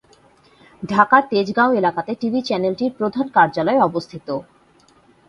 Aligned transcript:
ঢাকার 0.83 1.23
তেজগাঁও 1.29 1.71
এলাকাতে 1.73 2.11
টিভি 2.21 2.39
চ্যানেলটির 2.41 2.91
প্রধান 2.99 3.25
কার্যালয় 3.27 3.79
অবস্থিত। 3.79 4.27